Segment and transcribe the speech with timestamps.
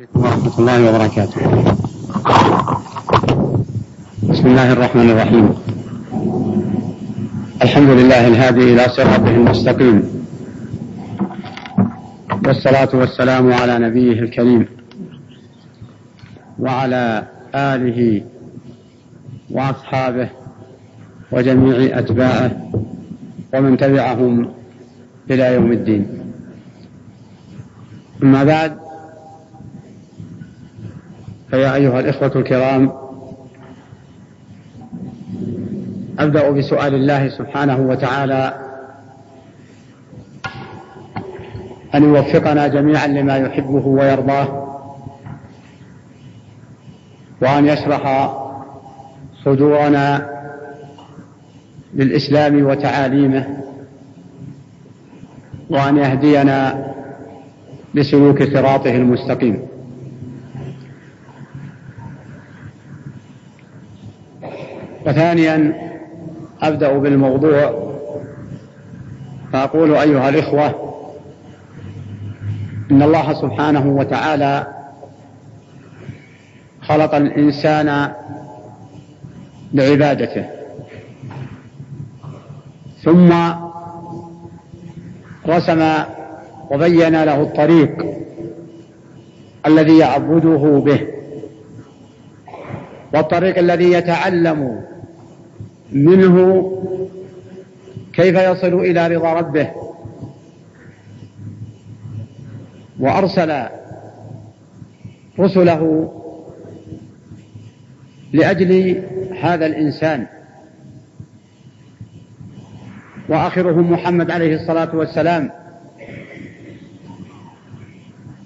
[0.00, 1.40] ورحمة الله وبركاته.
[4.32, 5.46] بسم الله الرحمن الرحيم.
[7.62, 9.98] الحمد لله الهادي إلى صراطه المستقيم.
[12.46, 14.66] والصلاة والسلام على نبيه الكريم.
[16.58, 17.24] وعلى
[17.54, 18.22] آله
[19.50, 20.28] وأصحابه
[21.32, 22.50] وجميع أتباعه
[23.54, 24.48] ومن تبعهم
[25.30, 26.06] إلى يوم الدين.
[28.22, 28.79] أما بعد
[31.50, 32.92] فيا أيها الإخوة الكرام
[36.18, 38.54] أبدأ بسؤال الله سبحانه وتعالى.
[41.94, 44.66] أن يوفقنا جميعا لما يحبه ويرضاه
[47.42, 48.34] وأن يشرح
[49.44, 50.30] صدورنا
[51.94, 53.46] للإسلام وتعاليمه
[55.70, 56.86] وأن يهدينا
[57.94, 59.69] لسلوك صراطه المستقيم.
[65.06, 65.74] وثانيا
[66.62, 67.90] أبدأ بالموضوع.
[69.52, 70.92] فأقول أيها الإخوة
[72.90, 74.66] إن الله سبحانه وتعالى
[76.82, 78.12] خلق الإنسان
[79.74, 80.44] لعبادته.
[83.04, 83.32] ثم
[85.48, 85.92] رسم
[86.70, 88.06] وبين له الطريق
[89.66, 91.06] الذي يعبده به.
[93.14, 94.89] والطريق الذي يتعلم
[95.92, 96.66] منه
[98.12, 99.70] كيف يصل إلى رضا ربه؟
[103.00, 103.66] وأرسل
[105.38, 106.12] رسله
[108.32, 109.02] لأجل
[109.40, 110.26] هذا الإنسان.
[113.28, 115.50] وآخرهم محمد عليه الصلاة والسلام.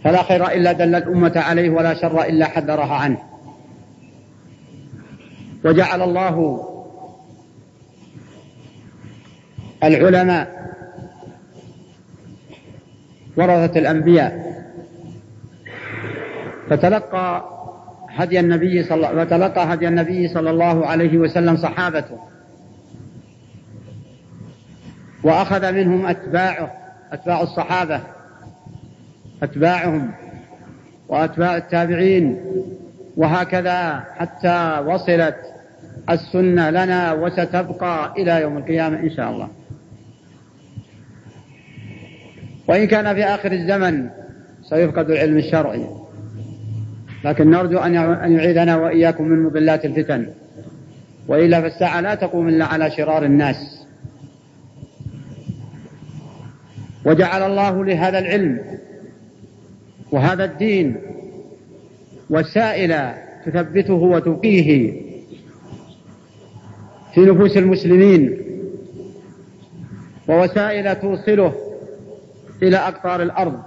[0.04, 3.18] فلا خير إلا دل الأمة عليه ولا شر إلا حذرها عنه.
[5.64, 6.73] وجعل الله
[9.84, 10.64] العلماء
[13.36, 14.54] ورثة الأنبياء.
[16.70, 17.44] فتلقى
[18.08, 22.18] هدي النبي صلى فتلقى هدي النبي صلى الله عليه وسلم صحابته.
[25.22, 26.72] وأخذ منهم أتباعه
[27.12, 28.00] أتباع الصحابة.
[29.42, 30.10] أتباعهم
[31.08, 32.40] وأتباع التابعين.
[33.16, 35.36] وهكذا حتى وصلت
[36.10, 39.48] السنة لنا وستبقى إلى يوم القيامة إن شاء الله.
[42.68, 44.08] وإن كان في آخر الزمن
[44.70, 45.86] سيفقد العلم الشرعي.
[47.24, 47.94] لكن نرجو أن
[48.32, 50.26] يعيدنا وإياكم من مضلات الفتن.
[51.28, 53.56] وإلا فالساعة لا تقوم إلا على شرار الناس.
[57.04, 58.60] وجعل الله لهذا العلم
[60.12, 60.96] وهذا الدين
[62.30, 63.12] وسائل
[63.46, 64.92] تثبته وتقيه
[67.14, 68.38] في نفوس المسلمين
[70.28, 71.54] ووسائل توصله
[72.62, 73.62] إلى أقطار الأرض.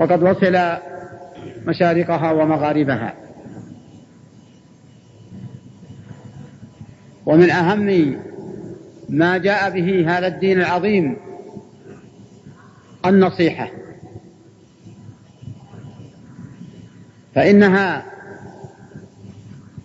[0.00, 0.58] وقد وصل
[1.66, 3.14] مشارقها ومغاربها.
[7.26, 8.16] ومن أهم
[9.08, 11.16] ما جاء به هذا الدين العظيم
[13.06, 13.70] النصيحة.
[17.34, 18.06] فإنها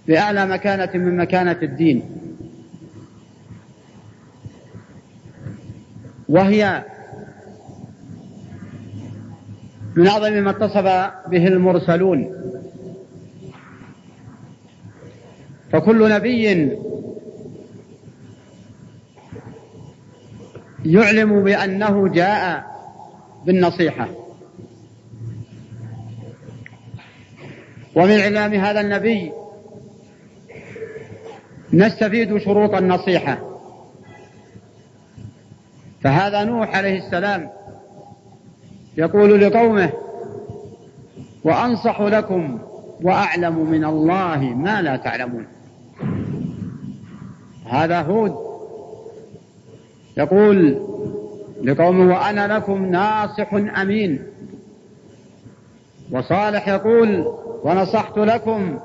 [0.07, 2.03] بأعلى مكانة من مكانة الدين.
[6.31, 6.83] وهي
[9.95, 10.83] من أعظم ما اتصف
[11.29, 12.35] به المرسلون.
[15.71, 16.43] فكل نبي
[20.85, 22.65] يعلم بأنه جاء
[23.45, 24.07] بالنصيحة.
[27.95, 29.31] ومن إعلام هذا النبي
[31.73, 33.50] نستفيد شروط النصيحة.
[36.01, 37.49] فهذا نوح عليه السلام
[38.97, 39.91] يقول لقومه
[41.43, 42.59] وأنصح لكم
[43.03, 45.45] وأعلم من الله ما لا تعلمون.
[47.65, 48.35] هذا هود
[50.17, 50.79] يقول
[51.63, 54.23] لقومه وأنا لكم ناصح أمين.
[56.11, 57.25] وصالح يقول
[57.63, 58.79] ونصحت لكم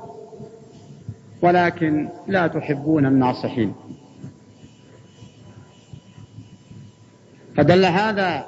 [1.41, 3.73] ولكن لا تحبون الناصحين.
[7.57, 8.45] فدل هذا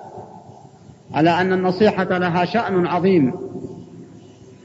[1.14, 3.34] على أن النصيحة لها شأن عظيم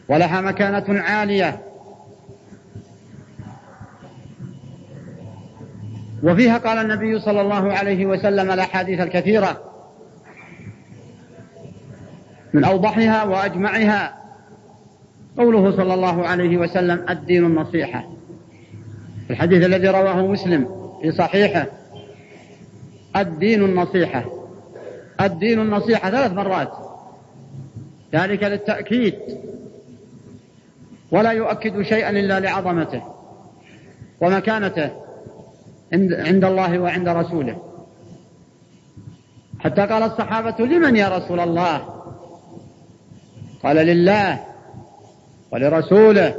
[0.08, 1.60] ولها مكانة عالية.
[6.22, 9.62] وفيها قال النبي صلى الله عليه وسلم الأحاديث الكثيرة
[12.52, 14.14] من أوضحها وأجمعها.
[15.38, 18.08] قوله صلى الله عليه وسلم الدين النصيحة.
[19.30, 20.68] الحديث الذي رواه مسلم
[21.02, 21.66] في صحيحه.
[23.16, 24.24] الدين النصيحة.
[25.20, 26.72] الدين النصيحة ثلاث مرات.
[28.14, 29.14] ذلك للتأكيد.
[31.12, 33.02] ولا يؤكد شيئا إلا لعظمته
[34.20, 34.90] ومكانته
[35.92, 37.62] عند الله وعند رسوله.
[39.60, 41.94] حتى قال الصحابة لمن يا رسول الله؟
[43.62, 44.40] قال لله
[45.52, 46.34] ولرسوله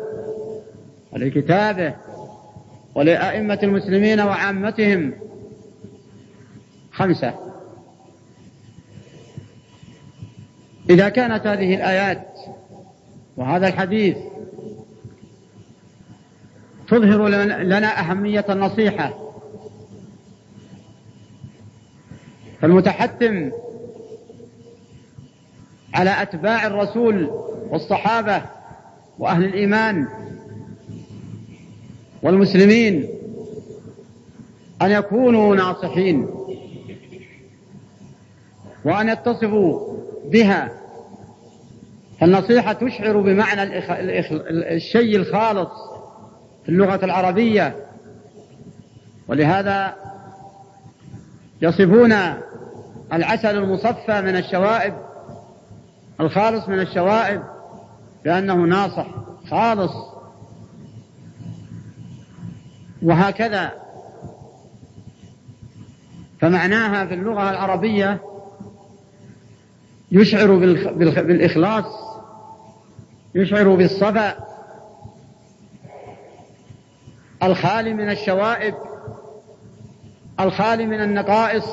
[1.12, 1.94] ولكتابه
[2.95, 5.13] ولأئمة المسلمين وعامتهم
[6.95, 7.33] خمسة.
[10.89, 12.27] إذا كانت هذه الآيات
[13.38, 14.18] وهذا الحديث
[16.88, 17.27] تظهر
[17.63, 19.13] لنا أهمية النصيحة
[22.62, 23.51] فالمتحتم
[25.94, 27.30] على أتباع الرسول
[27.69, 28.42] والصحابة
[29.19, 30.07] وأهل الإيمان
[32.24, 33.09] والمسلمين
[34.81, 36.44] أن يكونوا ناصحين.
[38.86, 39.98] وأن يتصفوا
[40.32, 40.72] بها.
[42.20, 43.80] فالنصيحة تشعر بمعنى
[44.76, 45.70] الشيء الخالص
[46.64, 47.76] في اللغة العربية.
[49.28, 49.94] ولهذا
[51.62, 52.14] يصفون
[53.14, 54.94] العسل المصفى من الشوائب
[56.20, 57.44] الخالص من الشوائب
[58.24, 59.08] بأنه ناصح
[59.50, 59.92] خالص.
[63.02, 63.72] وهكذا.
[66.42, 68.35] فمعناها في اللغة العربية
[70.12, 70.56] يشعر
[71.22, 71.86] بالإخلاص
[73.36, 74.56] يشعر بالصفاء
[77.44, 78.75] الخالي من الشوائب
[80.40, 81.66] الخالي من النقائص.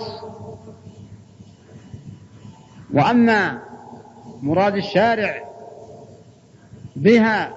[2.92, 3.58] وأما
[4.42, 5.48] مراد الشارع
[6.96, 7.54] بها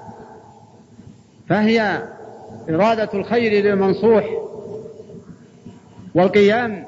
[1.49, 2.03] فهي
[2.69, 4.25] إرادة الخير للمنصوح
[6.15, 6.85] والقيام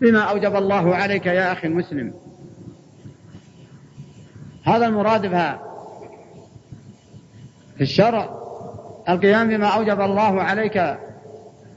[0.00, 2.14] بما أوجب الله عليك يا أخي المسلم.
[4.64, 5.62] هذا المراد بها
[7.76, 8.42] في الشرع
[9.08, 10.96] القيام بما أوجب الله عليك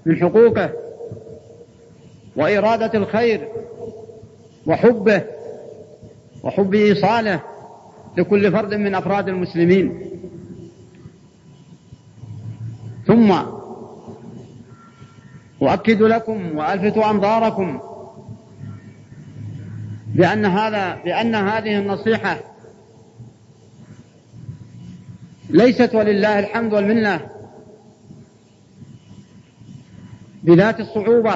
[0.06, 0.70] من حقوقه
[2.36, 3.48] وإرادة الخير
[4.68, 5.24] وحبه
[6.44, 7.40] وحب إيصاله
[8.18, 10.02] لكل فرد من أفراد المسلمين.
[13.08, 13.36] ثم
[15.62, 17.80] أؤكد لكم وألفت أنظاركم
[20.16, 22.38] بأن هذا بأن هذه النصيحة
[25.50, 27.30] ليست ولله الحمد والمنة.
[30.44, 31.36] بذات الصعوبة.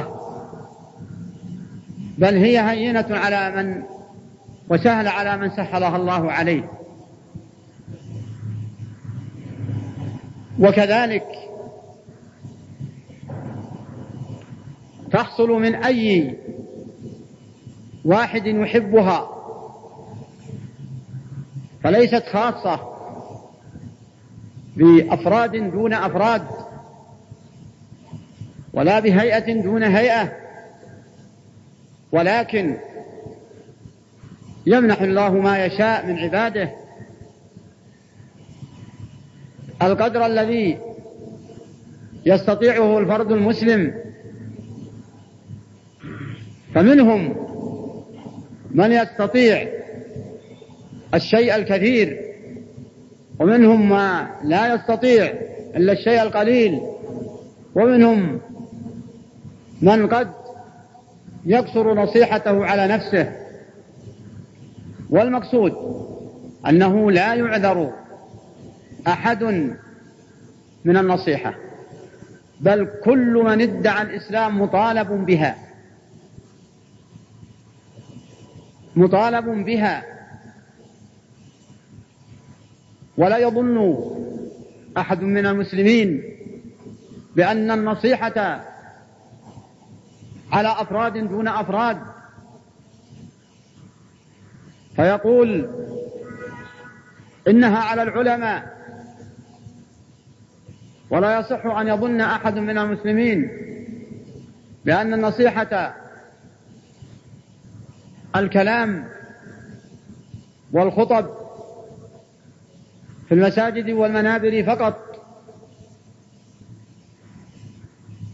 [2.18, 3.84] بل هي هينة على من
[4.70, 6.72] وسهل على من سهلها الله عليه.
[10.60, 11.26] وكذلك
[15.12, 16.38] تحصل من أي
[18.06, 19.30] واحد يحبها.
[21.84, 22.89] فليست خاصة.
[24.78, 26.42] بأفراد دون أفراد
[28.74, 30.32] ولا بهيئة دون هيئة.
[32.12, 32.78] ولكن
[34.66, 36.72] يمنح الله ما يشاء من عباده.
[39.82, 40.78] القدر الذي
[42.26, 43.94] يستطيعه الفرد المسلم
[46.76, 47.36] فمنهم
[48.72, 49.68] من يستطيع
[51.14, 52.29] الشيء الكثير.
[53.40, 55.26] ومنهم ما لا يستطيع
[55.76, 56.80] إلا الشيء القليل
[57.76, 58.42] ومنهم
[59.82, 60.32] من قد
[61.46, 63.32] يقصر نصيحته على نفسه.
[65.10, 65.74] والمقصود
[66.68, 67.94] أنه لا يعذر
[69.08, 69.44] أحد
[70.86, 71.54] من النصيحة
[72.62, 75.56] بل كل من ادعى الإسلام مطالب بها
[78.96, 80.04] مطالب بها
[83.20, 83.94] ولا يظن
[84.98, 86.24] أحد من المسلمين
[87.36, 88.66] بأن النصيحة
[90.52, 91.98] على أفراد دون أفراد.
[94.96, 95.70] فيقول
[97.48, 98.80] إنها على العلماء
[101.10, 103.50] ولا يصح أن يظن أحد من المسلمين
[104.86, 105.96] بأن النصيحة
[108.36, 109.08] الكلام
[110.72, 111.49] والخطب
[113.30, 115.26] في المساجد والمنابر فقط.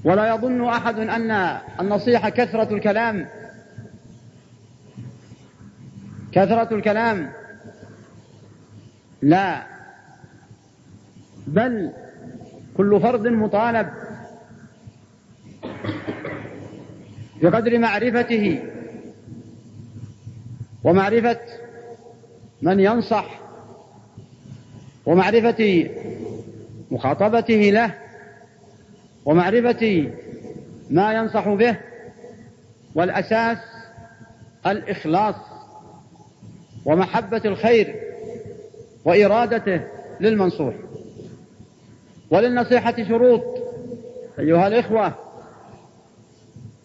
[0.04, 1.32] ولا يظن أحد أن
[1.80, 3.28] النصيحة كثرة الكلام.
[6.32, 7.32] كثرة الكلام.
[9.22, 9.64] لا.
[11.48, 11.92] بل
[12.78, 13.90] كل فرد مطالب
[17.42, 18.64] بقدر معرفته
[20.84, 21.40] ومعرفة
[22.62, 23.45] من ينصح
[25.06, 25.90] ومعرفة
[26.92, 27.94] مخاطبته له
[29.26, 30.12] ومعرفة
[30.90, 31.78] ما ينصح به
[32.96, 33.58] والأساس
[34.68, 35.36] الإخلاص
[36.86, 37.96] ومحبة الخير
[39.06, 39.82] وإرادته
[40.20, 40.74] للمنصوح.
[42.30, 43.44] وللنصيحة شروط
[44.40, 45.14] أيها الإخوة.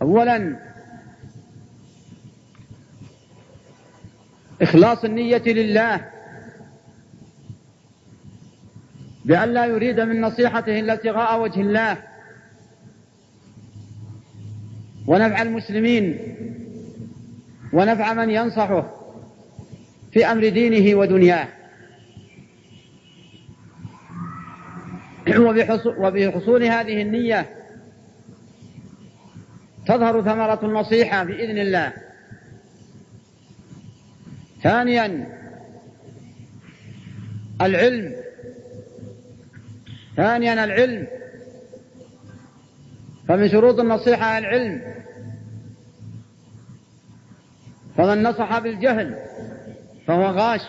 [0.02, 0.56] أولا
[4.62, 6.19] إخلاص النية لله.
[9.24, 11.98] بأن لا يريد من نصيحته إلا ابتغاء وجه الله.
[15.06, 16.18] ونفع المسلمين
[17.72, 18.94] ونفع من ينصحه
[20.12, 21.48] في أمر دينه ودنياه.
[25.98, 27.50] وبحصول هذه النية
[29.86, 31.92] تظهر ثمرة النصيحة بإذن الله.
[34.62, 35.26] ثانيا
[37.60, 38.16] العلم
[40.16, 41.06] ثانيا العلم.
[43.28, 44.94] فمن شروط النصيحة العلم.
[47.96, 49.18] فمن نصح بالجهل
[50.06, 50.60] فهو غاش.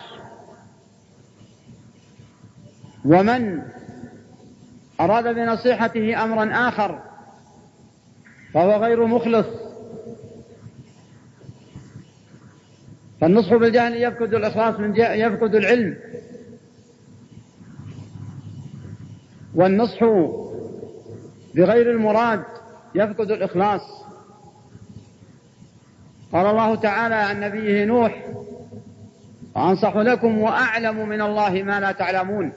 [3.04, 3.62] ومن
[5.00, 7.02] أراد بنصيحته أمرا آخر
[8.54, 9.46] فهو غير مخلص.
[13.20, 15.96] فالنصح بالجهل يفقد الإخلاص من يفقد العلم.
[19.54, 20.04] والنصح
[21.54, 22.44] بغير المراد
[22.94, 23.80] يفقد الإخلاص.
[26.32, 28.26] قال الله تعالى عن نبيه نوح
[29.54, 32.52] وأنصح لكم وأعلم من الله ما لا تعلمون.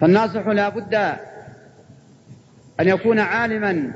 [0.00, 0.94] فالناصح لا بد
[2.80, 3.92] أن يكون عالما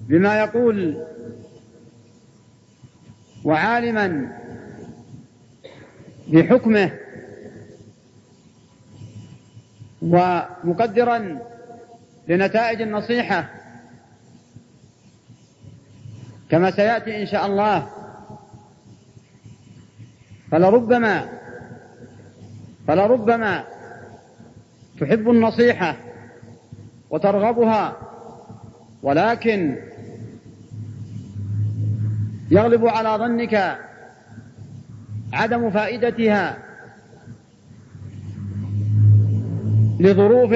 [0.00, 1.04] بما يقول
[3.44, 4.32] وعالما
[6.28, 7.03] بحكمه
[10.04, 11.38] ومقدرا
[12.28, 13.50] لنتائج النصيحة.
[16.50, 17.86] كما سيأتي إن شاء الله.
[20.50, 21.28] فلربما
[22.86, 23.64] فلربما
[25.00, 25.96] تحب النصيحة
[27.10, 27.96] وترغبها
[29.02, 29.76] ولكن
[32.50, 33.78] يغلب على ظنك
[35.32, 36.58] عدم فائدتها.
[40.04, 40.54] لظروف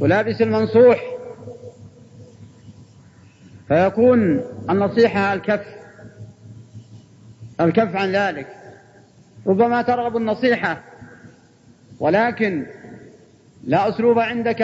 [0.00, 1.04] تلابس المنصوح.
[3.68, 5.66] فيكون النصيحة الكف
[7.60, 8.46] الكف عن ذلك.
[9.46, 10.82] ربما ترغب النصيحة
[12.00, 12.66] ولكن
[13.64, 14.60] لا أسلوب عندك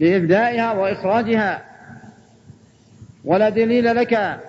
[0.00, 1.62] لإبدائها وإخراجها.
[3.24, 4.40] ولا دليل لك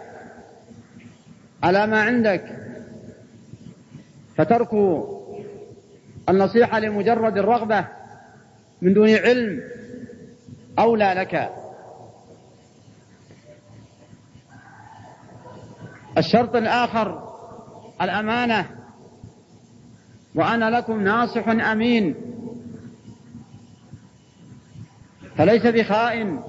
[1.64, 2.44] على ما عندك.
[4.38, 4.74] فترك
[6.30, 7.88] النصيحة لمجرد الرغبة
[8.82, 9.62] من دون علم
[10.80, 11.52] أولى لك.
[16.18, 17.34] الشرط الآخر
[18.02, 18.66] الأمانة.
[20.36, 22.16] وأنا لكم ناصح أمين.
[25.38, 26.40] فليس بخائن.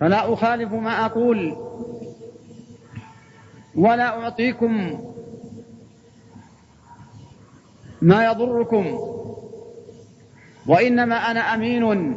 [0.00, 1.56] فلا أخالف ما أقول.
[3.74, 5.00] ولا أعطيكم
[8.04, 8.98] ما يضركم.
[10.66, 12.16] وإنما أنا أمين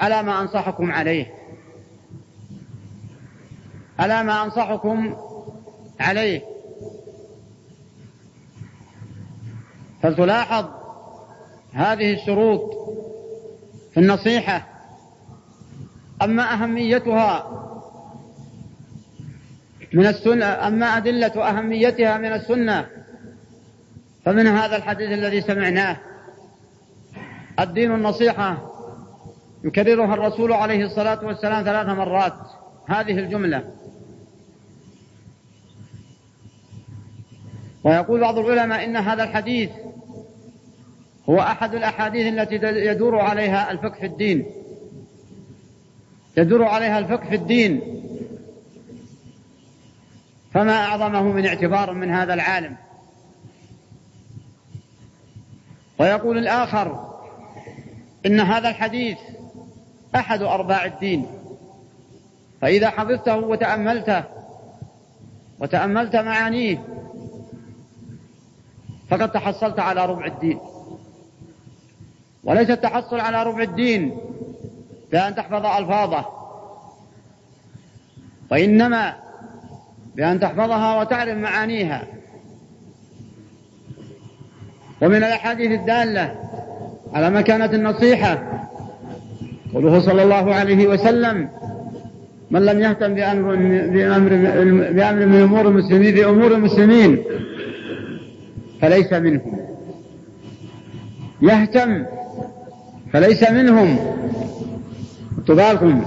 [0.00, 1.34] على ما أنصحكم عليه.
[3.98, 5.16] على ما أنصحكم
[6.00, 6.42] عليه.
[10.02, 10.66] فلتلاحظ
[11.72, 12.70] هذه الشروط
[13.94, 14.66] في النصيحة.
[16.22, 17.50] أما أهميتها
[19.92, 22.95] من السنة أما أدلة أهميتها من السنة
[24.26, 25.96] فمن هذا الحديث الذي سمعناه
[27.60, 28.72] الدين النصيحة
[29.64, 32.34] يكررها الرسول عليه الصلاة والسلام ثلاث مرات.
[32.86, 33.64] هذه الجملة.
[37.84, 39.70] ويقول بعض العلماء إن هذا الحديث
[41.28, 44.46] هو أحد الأحاديث التي يدور عليها الفقه في الدين.
[46.36, 47.80] يدور عليها الفقه في الدين.
[50.54, 52.85] فما أعظمه من اعتبار من هذا العالم.
[55.98, 57.16] ويقول الآخر
[58.26, 59.18] إن هذا الحديث
[60.16, 61.26] أحد أرباع الدين.
[62.60, 64.24] فإذا حفظته وتأملته
[65.60, 66.84] وتأملت معانيه
[69.08, 70.58] فقد تحصلت على ربع الدين.
[72.44, 74.18] وليس التحصل على ربع الدين
[75.12, 76.26] بأن تحفظ ألفاظه
[78.50, 79.16] وإنما
[80.16, 82.15] بأن تحفظها وتعلم معانيها.
[85.02, 86.34] ومن الأحاديث الدالة
[87.14, 88.42] على مكانة النصيحة.
[89.74, 91.48] قوله صلى الله عليه وسلم
[92.50, 94.28] من لم يهتم بأمر بأمر
[94.92, 97.24] بأمر من أمور المسلمين بأمور المسلمين
[98.80, 99.60] فليس منهم.
[101.42, 102.04] يهتم
[103.12, 103.98] فليس منهم.
[105.48, 106.04] بالكم.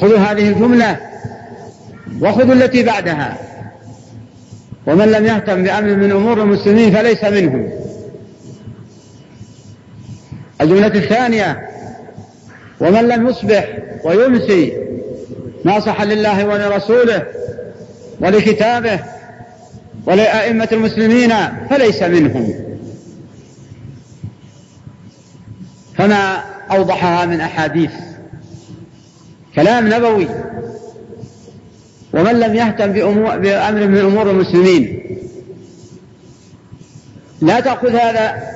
[0.00, 0.96] خذوا هذه الجملة
[2.20, 3.38] وخذوا التي بعدها.
[4.86, 7.70] ومن لم يهتم بأمر من أمور المسلمين فليس منهم
[10.60, 11.68] الجملة الثانية
[12.80, 14.72] ومن لم يصبح ويمسي
[15.64, 17.22] ناصحا لله ولرسوله
[18.20, 19.00] ولكتابه
[20.06, 21.32] ولأئمة المسلمين
[21.70, 22.54] فليس منهم
[25.96, 27.90] فما أوضحها من أحاديث
[29.54, 30.28] كلام نبوي
[32.14, 35.00] ومن لم يهتم بأمر من أمور المسلمين.
[37.40, 38.52] لا تأخذ هذا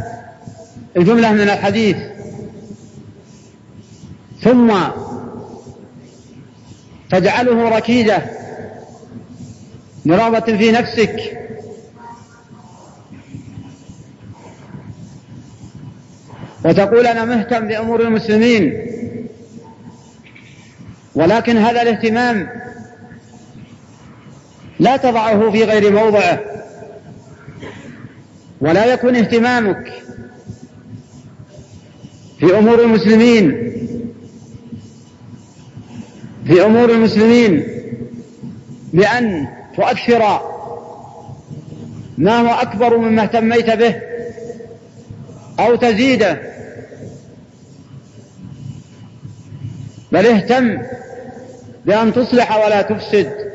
[0.96, 1.96] الجملة من الحديث.
[4.42, 4.74] ثم
[7.10, 8.22] تجعله ركيزة
[10.06, 11.38] مرابة في نفسك.
[16.64, 18.86] وتقول أنا مهتم بأمور المسلمين.
[21.14, 22.48] ولكن هذا الاهتمام
[24.80, 26.40] لا تضعه في غير موضعه
[28.60, 29.92] ولا يكون اهتمامك
[32.38, 33.72] في أمور المسلمين.
[36.46, 37.64] في أمور المسلمين.
[38.92, 40.40] بأن تؤثر
[42.18, 43.94] ما هو أكبر مما اهتميت به
[45.60, 46.40] أو تزيده
[50.12, 50.78] بل اهتم
[51.86, 53.47] بأن تصلح ولا تفسد.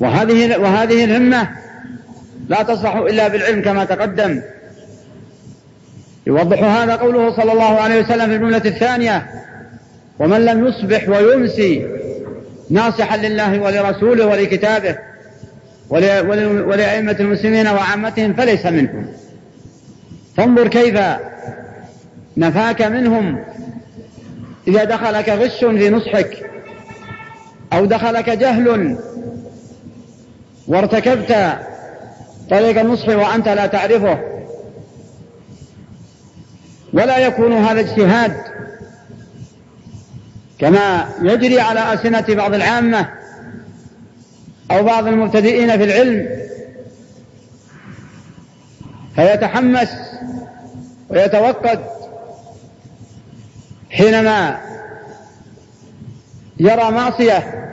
[0.00, 1.48] وهذه وهذه الهمة
[2.48, 4.42] لا تصلح إلا بالعلم كما تقدم.
[6.26, 9.26] يوضح هذا قوله صلى الله عليه وسلم في الجملة الثانية
[10.18, 11.86] ومن لم يصبح ويمسي
[12.70, 14.98] ناصحا لله ولرسوله ولكتابه
[15.90, 19.06] ولأئمة المسلمين وعامتهم فليس منهم.
[20.36, 21.00] فانظر كيف
[22.36, 23.44] نفاك منهم
[24.68, 26.50] إذا دخلك غش في نصحك
[27.72, 28.96] أو دخلك جهل
[30.70, 31.58] وارتكبت
[32.50, 34.18] طريق النصح وأنت لا تعرفه.
[36.92, 38.36] ولا يكون هذا اجتهاد
[40.58, 43.08] كما يجري على ألسنة بعض العامة
[44.70, 46.28] أو بعض المبتدئين في العلم.
[49.14, 49.90] فيتحمس
[51.08, 51.80] ويتوقد
[53.90, 54.60] حينما
[56.60, 57.66] يرى معصية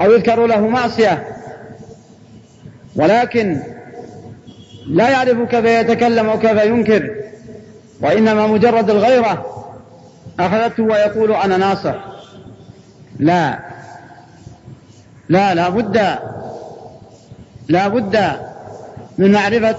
[0.00, 1.37] أو يذكر له معصية.
[2.98, 3.60] ولكن
[4.86, 7.14] لا يعرف كيف يتكلم وكيف ينكر
[8.00, 9.46] وإنما مجرد الغيرة
[10.40, 11.94] أخذته ويقول أنا ناصح
[13.18, 13.58] لا.
[15.28, 16.18] لا لا بد
[17.68, 18.18] لا بد
[19.18, 19.76] من معرفة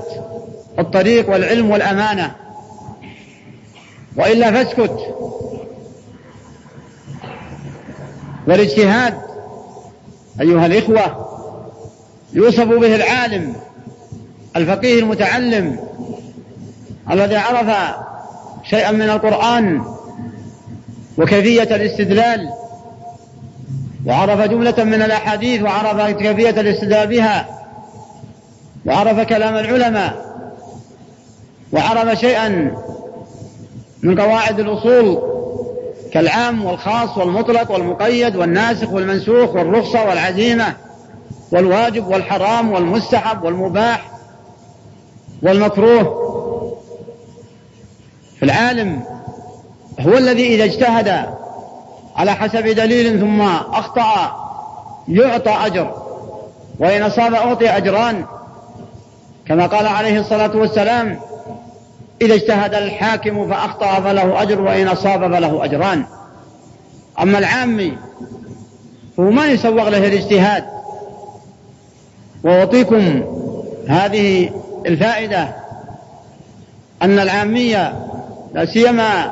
[0.80, 2.32] الطريق والعلم والأمانة.
[4.16, 5.00] وإلا فاسكت.
[8.48, 9.14] والاجتهاد
[10.42, 11.30] أيها الإخوة
[12.34, 13.56] يوصف به العالم
[14.56, 15.80] الفقيه المتعلم
[17.12, 17.96] الذي عرف
[18.70, 19.82] شيئا من القرآن
[21.18, 22.50] وكيفية الاستدلال
[24.06, 27.46] وعرف جملة من الأحاديث وعرف كيفية الاستدلال بها
[28.86, 30.30] وعرف كلام العلماء
[31.72, 32.76] وعرف شيئا
[34.04, 35.22] من قواعد الأصول
[36.14, 40.76] كالعام والخاص والمطلق والمقيد والناسخ والمنسوخ والرخصة والعزيمة.
[41.52, 44.12] والواجب والحرام والمستحب والمباح
[45.42, 46.30] والمكروه.
[48.42, 49.04] فالعالم
[50.00, 51.26] هو الذي إذا اجتهد
[52.16, 54.36] على حسب دليل ثم أخطأ
[55.08, 55.94] يعطى أجر
[56.80, 58.26] وإن أصاب أعطي أجران.
[59.48, 61.20] كما قال عليه الصلاة والسلام
[62.22, 66.06] إذا اجتهد الحاكم فأخطأ فله أجر وإن أصاب فله أجران.
[67.22, 67.98] أما العامي
[69.18, 70.79] فهو ما يسوغ له الاجتهاد.
[72.44, 73.24] وأعطيكم
[73.88, 74.50] هذه
[74.86, 75.56] الفائدة
[77.02, 77.94] أن العامية
[78.54, 79.32] لا سيما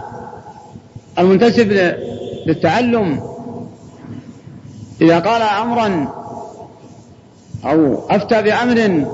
[1.19, 1.95] المنتسب
[2.45, 3.21] للتعلم
[5.01, 6.07] إذا قال أمرا
[7.65, 9.05] أو أفتى بأمر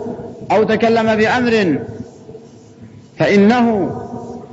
[0.52, 1.80] أو تكلم بأمر
[3.20, 3.92] فإنه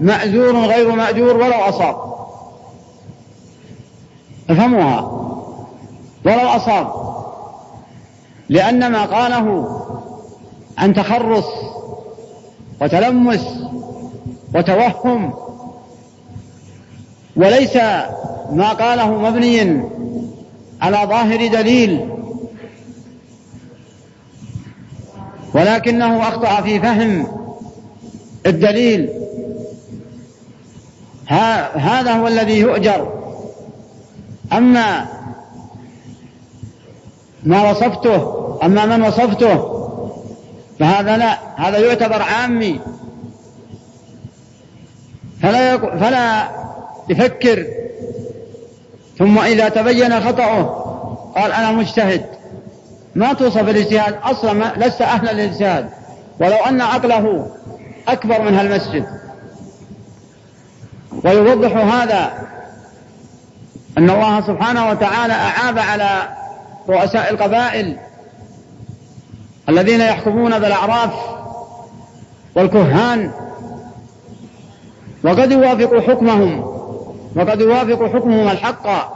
[0.01, 1.97] مأزور غير مأجور ولو أصاب.
[4.51, 5.01] افهموها.
[6.25, 7.10] ولو أصاب.
[8.51, 9.77] لأن ما قاله
[10.79, 11.47] عن تخرص
[12.81, 13.47] وتلمس
[14.55, 15.35] وتوهم
[17.37, 17.77] وليس
[18.53, 19.83] ما قاله مبني
[20.83, 22.09] على ظاهر دليل
[25.55, 27.27] ولكنه أخطأ في فهم
[28.47, 29.09] الدليل.
[31.75, 33.13] هذا هو الذي يؤجر.
[34.53, 35.07] أما
[37.45, 39.81] ما وصفته أما من وصفته
[40.79, 42.81] فهذا لا هذا يعتبر عامي.
[45.43, 46.49] فلا فلا
[47.09, 47.67] يفكر.
[49.19, 50.63] ثم إذا تبين خطأه
[51.37, 52.27] قال أنا مجتهد.
[53.15, 55.91] ما توصف الاجتهاد أصلا ما لست أهلا للاجتهاد.
[56.41, 57.47] ولو أن عقله
[58.09, 59.07] أكبر من هالمسجد.
[61.25, 62.33] ويوضح هذا
[63.99, 66.29] أن الله سبحانه وتعالى أعاب على
[66.89, 67.97] رؤساء القبائل
[69.69, 71.11] الذين يحكمون بالأعراف
[72.55, 73.31] والكهان
[75.25, 76.61] وقد يوافق حكمهم
[77.37, 79.11] وقد يوافق حكمهم الحق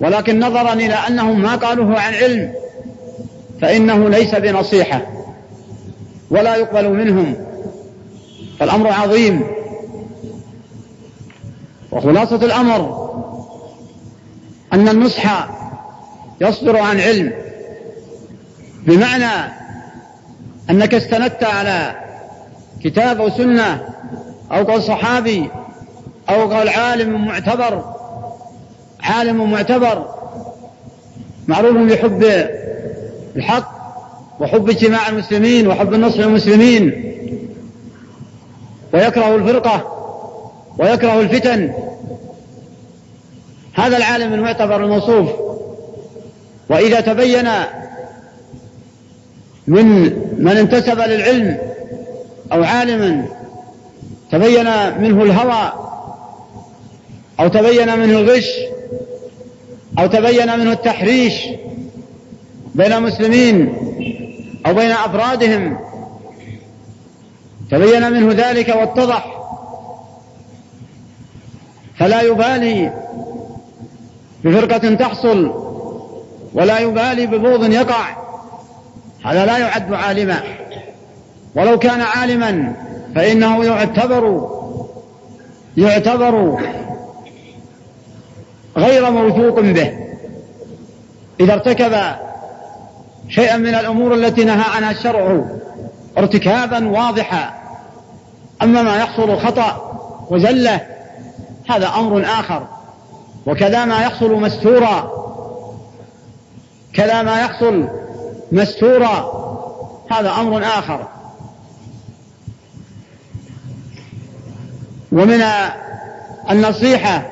[0.00, 2.52] ولكن نظرا إلى أنهم ما قالوه عن علم
[3.60, 5.02] فإنه ليس بنصيحة
[6.30, 7.36] ولا يقبل منهم
[8.58, 9.42] فالأمر عظيم.
[11.92, 13.02] وخلاصة الأمر
[14.72, 15.48] أن النصح
[16.42, 17.32] يصدر عن علم.
[18.86, 19.52] بمعنى
[20.70, 21.94] أنك استندت على
[22.84, 23.82] كتاب أو سنة
[24.52, 25.50] أو قول صحابي
[26.30, 27.84] أو قول عالم معتبر
[29.02, 30.06] عالم معتبر
[31.48, 32.22] معروف بحب
[33.36, 33.72] الحق
[34.40, 37.12] وحب اجتماع المسلمين وحب النصر للمسلمين
[38.94, 39.98] ويكره الفرقة
[40.78, 41.72] ويكره الفتن.
[43.74, 45.28] هذا العالم المعتبر الموصوف.
[46.68, 47.48] وإذا تبين
[49.66, 49.86] من
[50.38, 51.58] من انتسب للعلم
[52.52, 53.26] أو عالما
[54.32, 54.64] تبين
[55.00, 55.72] منه الهوى
[57.40, 58.48] أو تبين منه الغش
[59.98, 61.34] أو تبين منه التحريش
[62.74, 63.74] بين المسلمين
[64.66, 65.78] أو بين أفرادهم
[67.70, 69.42] تبين منه ذلك واتضح
[71.98, 72.92] فلا يبالي
[74.44, 75.71] بفرقة تحصل
[76.54, 78.16] ولا يبالي ببوض يقع.
[79.24, 80.40] هذا لا يعد عالما.
[81.54, 82.72] ولو كان عالما
[83.14, 84.50] فإنه يعتبر
[85.76, 86.62] يعتبر
[88.76, 89.98] غير موثوق به.
[91.40, 91.92] إذا ارتكب
[93.28, 95.44] شيئا من الأمور التي نهى عنها الشرع
[96.18, 97.50] ارتكابا واضحا.
[98.62, 99.98] أما ما يحصل خطأ
[100.30, 100.80] وزلة
[101.70, 102.66] هذا أمر آخر.
[103.46, 105.21] وكذا ما يحصل مستورا.
[106.94, 107.88] كذا ما يحصل
[108.52, 109.42] مستورا.
[110.10, 111.08] هذا أمر آخر.
[115.12, 115.42] ومن
[116.50, 117.22] النصيحة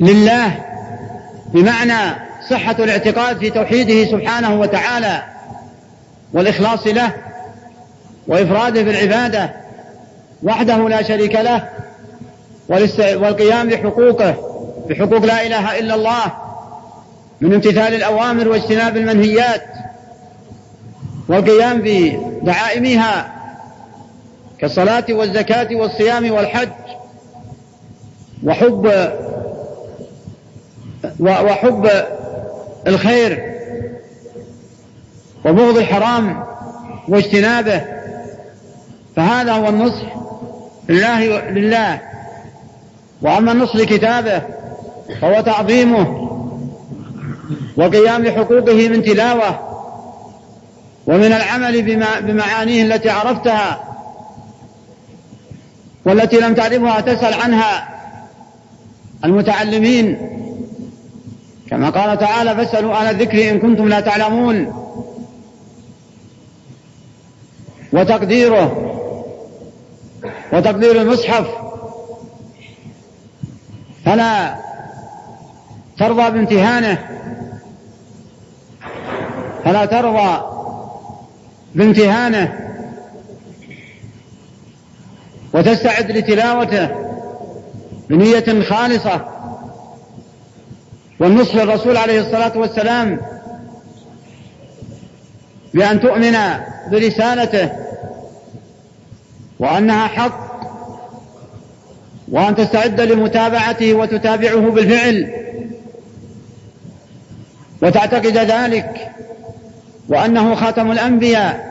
[0.00, 0.64] لله
[1.52, 2.16] بمعنى
[2.50, 5.22] صحة الاعتقاد في توحيده سبحانه وتعالى
[6.32, 7.12] والإخلاص له
[8.26, 9.52] وإفراده بالعبادة
[10.42, 11.68] وحده لا شريك له
[12.98, 14.34] والقيام بحقوقه
[14.88, 16.49] بحقوق لا إله إلا الله.
[17.40, 19.64] من امتثال الأوامر واجتناب المنهيات
[21.28, 23.32] والقيام بدعائمها
[24.58, 26.68] كالصلاة والزكاة والصيام والحج
[28.44, 29.10] وحب
[31.20, 31.90] وحب
[32.86, 33.50] الخير
[35.44, 36.44] وبغض الحرام
[37.08, 37.84] واجتنابه
[39.16, 40.16] فهذا هو النصح
[40.88, 42.00] لله لله.
[43.22, 44.42] وأما النصح لكتابه
[45.20, 46.29] فهو تعظيمه
[47.80, 49.58] وقيام بحقوقه من تلاوة
[51.06, 53.80] ومن العمل بما بمعانيه التي عرفتها
[56.04, 57.88] والتي لم تعرفها تسأل عنها
[59.24, 60.30] المتعلمين.
[61.70, 64.72] كما قال تعالى فاسألوا أهل الذكر إن كنتم لا تعلمون
[67.92, 68.96] وتقديره
[70.52, 71.46] وتقدير المصحف.
[74.04, 74.54] فلا
[75.98, 76.98] ترضى بامتهانه.
[79.64, 80.42] فلا ترضى
[81.74, 82.58] بامتهانه
[85.52, 86.88] وتستعد لتلاوته
[88.10, 89.26] بنية خالصة.
[91.20, 93.20] والنصح للرسول عليه الصلاة والسلام
[95.74, 96.36] بأن تؤمن
[96.90, 97.70] برسالته
[99.58, 100.50] وأنها حق
[102.28, 105.32] وأن تستعد لمتابعته وتتابعه بالفعل
[107.82, 109.10] وتعتقد ذلك.
[110.10, 111.70] وأنه خاتم الأنبياء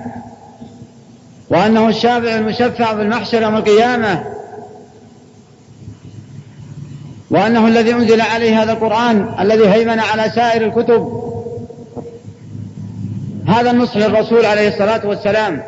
[1.50, 4.24] وأنه الشافع المشفع في المحشر يوم القيامة
[7.30, 11.30] وأنه الذي أنزل عليه هذا القرآن الذي هيمن على سائر الكتب.
[13.48, 15.64] هذا النصح للرسول عليه الصلاة والسلام.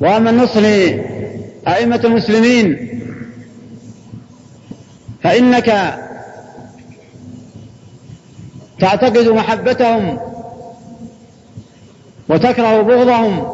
[0.00, 2.88] وأما النصح لأئمة المسلمين
[5.22, 5.98] فإنك
[8.80, 10.18] تعتقد محبتهم
[12.28, 13.52] وتكره بغضهم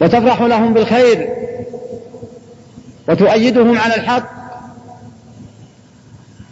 [0.00, 1.28] وتفرح لهم بالخير
[3.08, 4.30] وتؤيدهم على الحق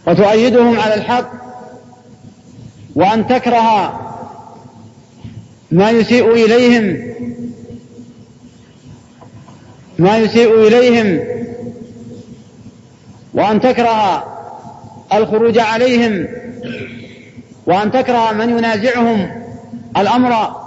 [0.07, 1.31] وتؤيدهم على الحق
[2.95, 3.99] وأن تكره
[5.71, 7.11] ما يسيء إليهم
[9.99, 11.19] ما يسيء إليهم
[13.33, 14.25] وأن تكره
[15.13, 16.27] الخروج عليهم
[17.65, 19.31] وأن تكره من ينازعهم
[19.97, 20.61] الأمر.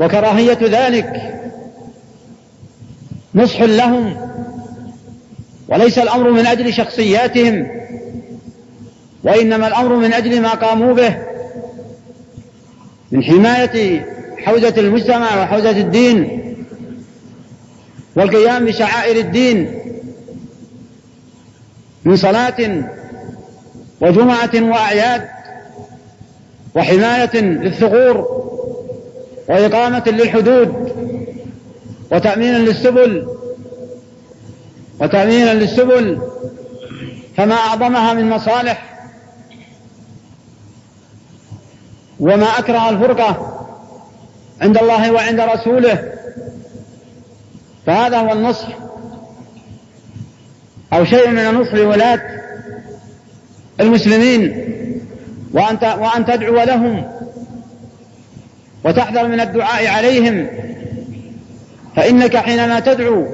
[0.00, 1.38] وكراهية ذلك
[3.34, 4.16] نصح لهم
[5.68, 7.68] وليس الأمر من أجل شخصياتهم
[9.24, 11.16] وإنما الأمر من أجل ما قاموا به
[13.12, 14.06] من حماية
[14.38, 16.38] حوزة المجتمع وحوزة الدين
[18.16, 19.78] والقيام بشعائر الدين
[22.04, 22.84] من صلاة
[24.02, 25.28] وجمعة وأعياد
[26.74, 28.42] وحماية للثغور
[29.48, 30.92] وإقامة للحدود
[32.12, 33.28] وتأمينا للسبل
[35.00, 36.20] وتأمينا للسبل
[37.36, 38.92] فما أعظمها من مصالح
[42.20, 43.58] وما أكره الفرقة
[44.60, 46.12] عند الله وعند رسوله
[47.86, 48.68] فهذا هو النصح
[50.92, 52.20] أو شيء من النصح لولاة
[53.80, 54.68] المسلمين
[55.52, 57.04] وأن وأن تدعو لهم
[58.84, 60.46] وتحذر من الدعاء عليهم.
[61.96, 63.26] فإنك حينما تدعو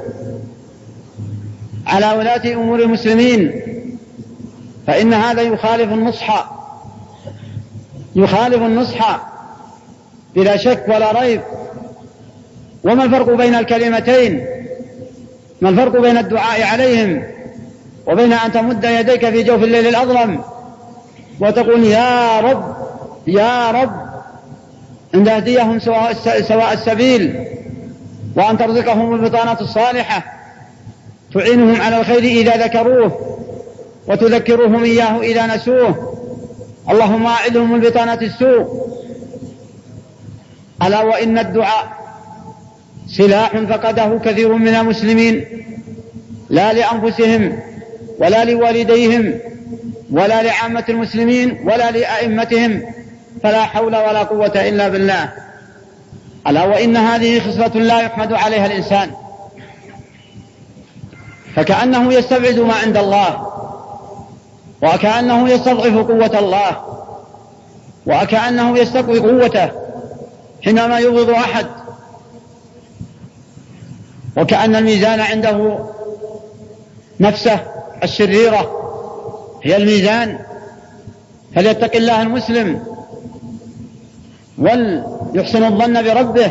[1.86, 3.60] على ولاة أمور المسلمين
[4.86, 6.50] فإن هذا يخالف النصح
[8.16, 9.28] يخالف النصح
[10.34, 11.40] بلا شك ولا ريب.
[12.84, 14.46] وما الفرق بين الكلمتين؟
[15.60, 17.37] ما الفرق بين الدعاء عليهم؟
[18.08, 20.40] وبين أن تمد يديك في جوف الليل الأظلم
[21.40, 22.76] وتقول يا رب
[23.26, 24.08] يا رب
[25.14, 25.78] أن تهديهم
[26.48, 27.44] سواء السبيل
[28.36, 30.24] وأن ترزقهم البطانة الصالحة
[31.34, 33.38] تعينهم على الخير إذا ذكروه
[34.08, 36.14] وتذكرهم إياه إذا نسوه.
[36.90, 38.88] اللهم أعدهم من بطانة السوء.
[40.82, 41.98] ألا وإن الدعاء
[43.16, 45.44] سلاح فقده كثير من المسلمين
[46.50, 47.58] لا لأنفسهم
[48.18, 49.38] ولا لوالديهم
[50.10, 52.82] ولا لعامة المسلمين ولا لأئمتهم
[53.42, 55.32] فلا حول ولا قوة إلا بالله.
[56.46, 59.10] ألا وإن هذه خصلة لا يحمد عليها الإنسان.
[61.56, 63.46] فكأنه يستبعد ما عند الله
[64.82, 66.84] وكأنه يستضعف قوة الله
[68.06, 69.70] وكأنه يستقوي قوته
[70.64, 71.66] حينما يبغض أحد.
[74.36, 75.78] وكأن الميزان عنده
[77.20, 78.70] نفسه الشريرة.
[79.62, 80.38] هي الميزان.
[81.54, 82.80] فليتق الله المسلم.
[84.58, 86.50] وليحسن الظن بربه.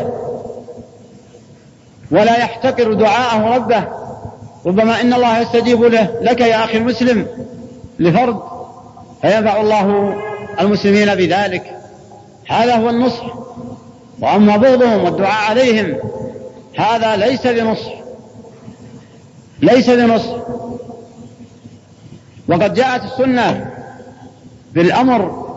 [2.10, 3.84] ولا يحتقر دعاءه ربه.
[4.66, 6.18] ربما إن الله يستجيب له.
[6.22, 7.26] لك يا أخي المسلم.
[7.98, 8.40] لفرد
[9.22, 10.14] فينفع الله
[10.60, 11.74] المسلمين بذلك.
[12.48, 13.24] هذا هو النصح.
[14.20, 15.96] وأما بغضهم والدعاء عليهم.
[16.76, 17.92] هذا ليس بنصح.
[19.62, 20.36] ليس بنصح.
[22.48, 23.70] وقد جاءت السنة
[24.72, 25.48] بالأمر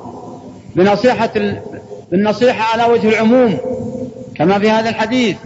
[0.76, 1.30] بنصيحة
[2.12, 3.58] بالنصيحة على وجه العموم
[4.36, 5.38] كما في هذا الحديث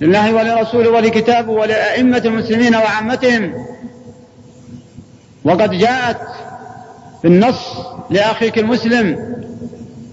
[0.00, 3.54] لله ولرسوله ولكتابه ولأئمة المسلمين وعامتهم.
[5.44, 6.20] وقد جاءت
[7.22, 7.76] بالنص
[8.10, 9.34] لأخيك المسلم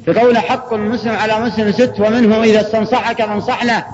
[0.07, 3.85] بقول حق المسلم على مسلم ست ومنه إذا استنصحك فانصح له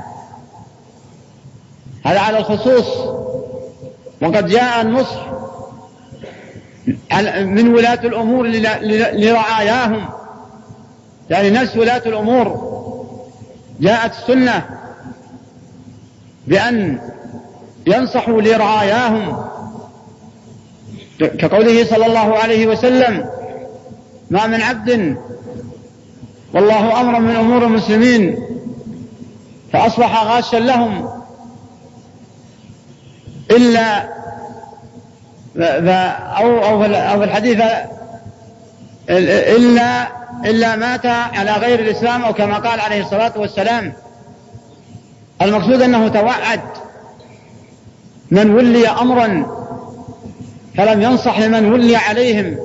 [2.05, 2.87] هذا على الخصوص.
[4.21, 5.40] وقد جاء النصح
[7.45, 8.47] من ولاة الأمور
[9.13, 10.09] لرعاياهم؟
[11.29, 12.71] يعني نفس ولاة الأمور.
[13.79, 14.65] جاءت السنة
[16.47, 16.99] بأن
[17.87, 19.45] ينصحوا لرعاياهم.
[21.19, 23.29] كقوله صلى الله عليه وسلم
[24.29, 25.17] ما من عبد
[26.53, 28.37] والله أمر من أمور المسلمين
[29.73, 31.09] فأصبح غاشا لهم
[33.51, 34.09] إلا
[35.57, 36.79] أو أو
[37.19, 37.61] في الحديث
[39.09, 40.07] إلا
[40.45, 43.93] إلا مات على غير الإسلام أو كما قال عليه الصلاة والسلام.
[45.41, 46.61] المقصود أنه توعد.
[48.31, 49.45] من ولي أمرا
[50.77, 52.57] فلم ينصح لمن ولي عليهم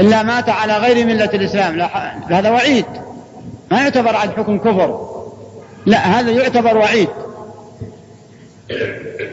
[0.00, 1.80] إلا مات على غير ملة الإسلام.
[2.30, 2.86] هذا وعيد.
[3.70, 5.10] ما يعتبر عن حكم كفر.
[5.86, 7.08] لا هذا يعتبر وعيد.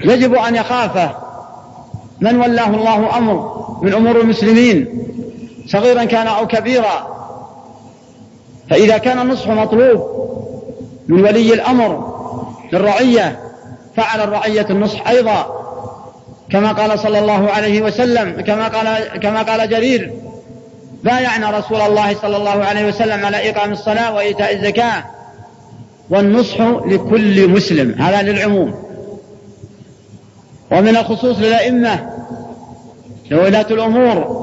[0.04, 1.27] يجب أن يخافه.
[2.22, 5.04] من ولاه الله أمر من أمور المسلمين
[5.68, 7.18] صغيرا كان أو كبيرا
[8.70, 10.28] فإذا كان النصح مطلوب
[11.08, 12.18] من ولي الأمر
[12.74, 13.40] للرعية
[13.96, 15.58] فعل الرعية النصح أيضا
[16.50, 20.12] كما قال صلى الله عليه وسلم كما قال كما قال جرير
[21.04, 25.04] بايعنا رسول الله صلى الله عليه وسلم على إقام الصلاة وإيتاء الزكاة
[26.10, 28.87] والنصح لكل مسلم هذا للعموم.
[30.72, 32.10] ومن الخصوص للأئمة
[33.32, 34.38] لولاة الأمور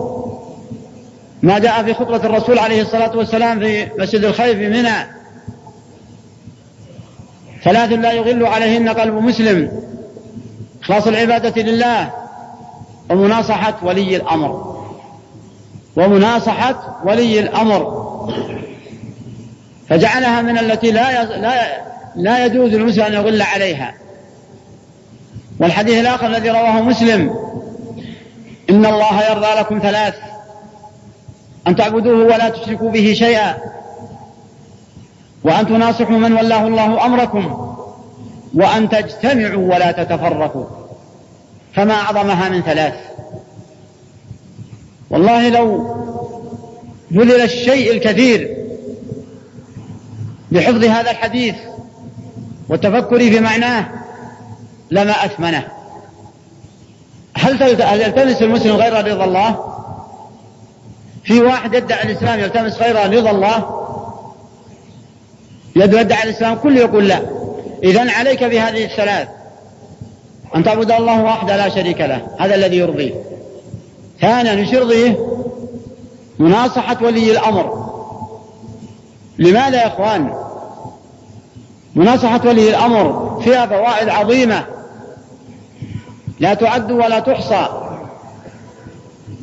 [1.42, 5.06] ما جاء في خطبة الرسول عليه الصلاة والسلام في مسجد الخيف في منى.
[7.64, 9.70] ثلاث لا يغل عليهن قلب مسلم.
[10.82, 12.10] إخلاص العبادة لله.
[13.10, 14.76] ومناصحة ولي الأمر.
[15.96, 18.04] ومناصحة ولي الأمر.
[19.88, 21.84] فجعلها من التي لا لا
[22.16, 23.94] لا يجوز للمسلم أن يغل عليها.
[25.60, 27.34] والحديث الآخر الذي رواه مسلم
[28.70, 30.14] إن الله يرضى لكم ثلاث
[31.66, 33.56] أن تعبدوه ولا تشركوا به شيئا
[35.44, 37.74] وأن تناصحوا من ولاه الله أمركم
[38.54, 40.64] وأن تجتمعوا ولا تتفرقوا.
[41.74, 42.94] فما أعظمها من ثلاث.
[45.10, 45.94] والله لو
[47.10, 48.56] بذل الشيء الكثير
[50.52, 51.54] بحفظ هذا الحديث
[52.68, 54.03] والتفكر في معناه
[54.90, 55.68] لما أثمنه.
[57.36, 57.62] هل
[58.00, 59.74] يلتمس المسلم غير رضا الله؟
[61.24, 63.84] في واحد يدعي الإسلام يلتمس غير رضا الله؟
[65.76, 67.20] يدعي الإسلام كله يقول لا.
[67.82, 69.28] إذا عليك بهذه الثلاث.
[70.56, 72.26] أن تعبد الله وحده لا شريك له.
[72.40, 73.14] هذا الذي يرضيه.
[74.20, 75.26] ثانيا إيش يرضيه؟
[76.38, 77.84] مناصحة ولي الأمر.
[79.38, 80.34] لماذا يا إخوان؟
[81.94, 84.73] مناصحة ولي الأمر فيها فوائد عظيمة
[86.44, 87.68] لا تعد ولا تحصى.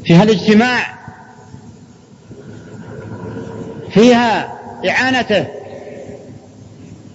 [0.05, 0.79] فيها الاجتماع.
[3.91, 4.59] فيها
[4.89, 5.45] إعانته.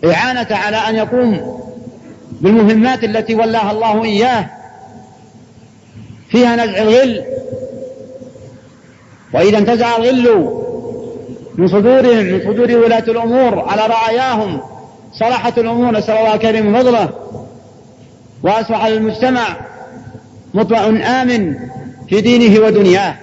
[0.05, 1.61] إعانة على أن يقوم
[2.31, 4.51] بالمهمات التي ولاها الله إياه.
[6.29, 7.25] فيها نزع الغل.
[9.35, 10.53] وإذا انتزع الغل
[11.55, 14.61] من صدورهم من صدور ولاة الأمور على رعاياهم
[15.12, 17.09] صلحت الأمور نسأل الله كريم فضله.
[18.42, 19.57] وأصبح المجتمع
[20.57, 21.57] مطمئن آمن
[22.09, 23.14] في دينه ودنياه.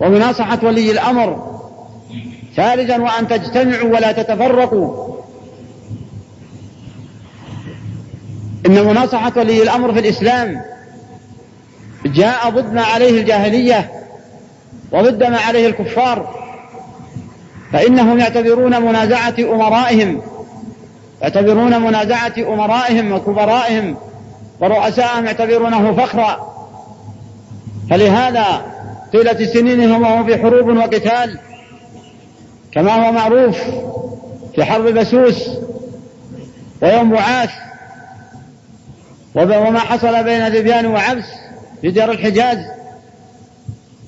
[0.00, 1.52] ومناصحة ولي الأمر
[2.56, 5.12] ثالثا وأن تجتمعوا ولا تتفرقوا.
[8.66, 10.62] إن مناصحة ولي الأمر في الإسلام
[12.06, 13.90] جاء ضد ما عليه الجاهلية
[14.92, 16.42] وضد ما عليه الكفار
[17.72, 20.22] فإنهم يعتبرون منازعة أمرائهم
[21.22, 23.96] يعتبرون منازعة أمرائهم وكبرائهم
[24.62, 26.52] ورؤسائهم يعتبرونه فخرا.
[27.90, 28.62] فلهذا
[29.12, 31.38] طيلة سنينهم وهم في حروب وقتال.
[32.72, 33.58] كما هو معروف
[34.54, 35.48] في حرب بسوس
[36.82, 37.50] ويوم بعاث.
[39.34, 41.24] وما حصل بين ذبيان وعبس
[41.80, 42.58] في دير الحجاز.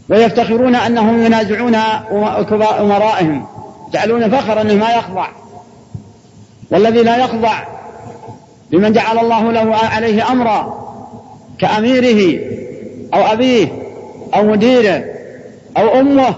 [0.08, 1.74] ويفتخرون أنهم ينازعون
[2.60, 3.46] أمرائهم
[3.88, 5.26] يجعلون فخرا أنه ما يخضع.
[6.70, 7.73] والذي لا يخضع
[8.74, 10.84] لمن جعل الله له عليه أمرا
[11.58, 12.40] كأميره
[13.14, 13.68] أو أبيه
[14.34, 15.04] أو مديره
[15.76, 16.34] أو أمه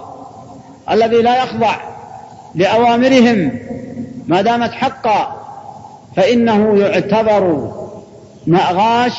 [0.91, 1.77] الذي لا يخضع
[2.55, 3.59] لأوامرهم
[4.27, 5.43] ما دامت حقا
[6.17, 7.73] فإنه يعتبر
[8.73, 9.19] غاش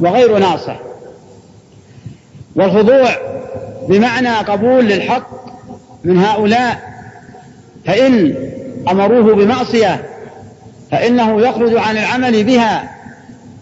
[0.00, 0.76] وغير ناصح.
[2.56, 3.08] والخضوع
[3.88, 5.28] بمعنى قبول للحق
[6.04, 6.78] من هؤلاء
[7.86, 8.34] فإن
[8.90, 10.02] أمروه بمعصية
[10.90, 12.90] فإنه يخرج عن العمل بها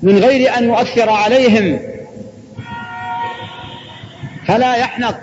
[0.02, 1.78] من غير أن يؤثر عليهم.
[4.46, 5.18] فلا يحنق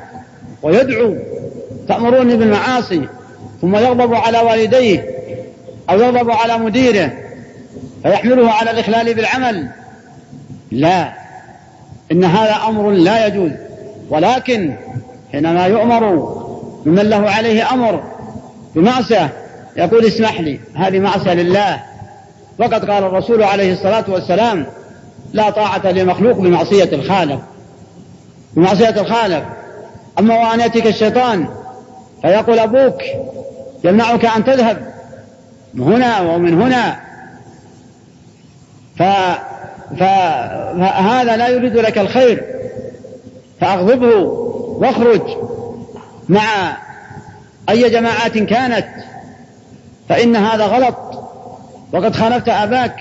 [0.62, 1.16] ويدعو.
[1.88, 3.08] تأمروني بالمعاصي
[3.62, 5.06] ثم يغضب على والديه
[5.89, 7.14] أو يغضب على مديره
[8.04, 9.70] فيحمله على الإخلال بالعمل.
[10.72, 11.14] لا
[12.12, 13.51] إن هذا أمر لا يجوز.
[14.10, 14.76] ولكن
[15.32, 16.34] حينما يؤمر
[16.86, 18.04] ممن له عليه أمر
[18.76, 19.30] بمعصية
[19.78, 21.93] يقول اسمح لي هذه معصية لله.
[22.60, 24.66] وقد قال الرسول عليه الصلاة والسلام
[25.34, 27.41] لا طاعة لمخلوق بمعصية الخالق.
[28.54, 29.43] بمعصية الخالق.
[30.20, 31.47] أما وأن يأتيك الشيطان
[32.22, 33.01] فيقول أبوك
[33.84, 34.93] يمنعك أن تذهب.
[35.74, 36.99] من هنا ومن هنا.
[38.97, 39.04] ف...
[39.99, 42.43] فهذا لا يريد لك الخير.
[43.62, 44.16] فأغضبه
[44.80, 45.22] واخرج
[46.30, 46.78] مع
[47.70, 48.88] أي جماعات كانت.
[50.10, 51.12] فإن هذا غلط.
[51.94, 52.96] وقد خالفت أباك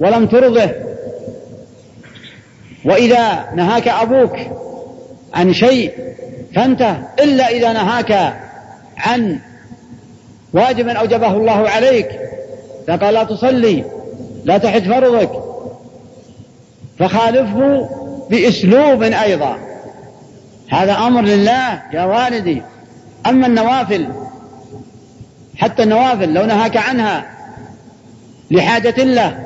[0.00, 0.70] ولم ترضه.
[2.84, 4.36] وإذا نهاك أبوك
[5.34, 5.92] عن شيء
[6.54, 8.34] فانته إلا إذا نهاك
[8.98, 9.38] عن
[10.52, 12.08] واجب أوجبه الله عليك
[12.88, 13.84] فقال لا تصلي
[14.44, 15.30] لا تحج فرضك.
[16.98, 17.88] فخالفه
[18.30, 19.58] بأسلوب أيضا.
[20.70, 22.62] هذا أمر لله يا والدي.
[23.26, 24.08] أما النوافل
[25.56, 27.24] حتى النوافل لو نهاك عنها
[28.52, 29.44] لحاجة له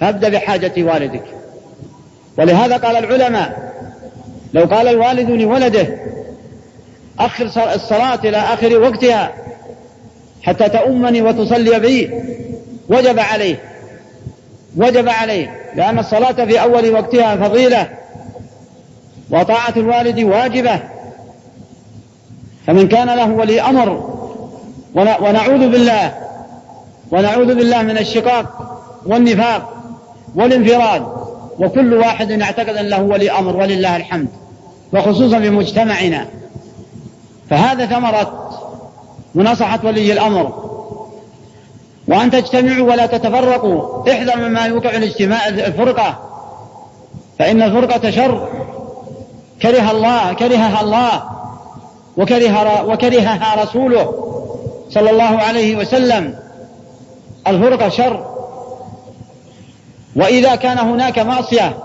[0.00, 1.24] فابدأ بحاجة والدك.
[2.38, 3.72] ولهذا قال العلماء
[4.54, 5.86] لو قال الوالد لولده
[7.18, 7.44] أخر
[7.74, 9.32] الصلاة إلى آخر وقتها
[10.42, 12.10] حتى تؤمني وتصلي بي
[12.88, 13.56] وجب عليه.
[14.76, 17.88] وجب عليه لأن الصلاة في أول وقتها فضيلة
[19.30, 20.80] وطاعة الوالد واجبة.
[22.66, 24.12] فمن كان له ولي أمر
[24.94, 26.21] ونعوذ بالله
[27.12, 28.46] ونعوذ بالله من الشقاق
[29.06, 29.74] والنفاق
[30.34, 31.02] والانفراد
[31.58, 34.28] وكل واحد يعتقد أن له ولي أمر ولله الحمد
[34.92, 36.26] وخصوصا في مجتمعنا.
[37.50, 38.50] فهذا ثمرة
[39.34, 40.72] مناصحة ولي الأمر.
[42.08, 46.18] وأن تجتمعوا ولا تتفرقوا احذر مما يوقع الاجتماع الفرقة.
[47.38, 48.48] فإن الفرقة شر.
[49.62, 51.22] كره الله كرهها الله
[52.16, 54.14] وكره وكرهها رسوله
[54.90, 56.34] صلى الله عليه وسلم.
[57.46, 58.32] الفرقة شر.
[60.16, 61.78] وإذا كان هناك معصية